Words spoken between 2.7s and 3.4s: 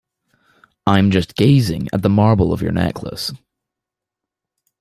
necklace.